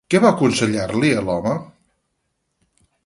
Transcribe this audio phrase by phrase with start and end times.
[0.11, 1.53] Què va aconsellar-li a l'home?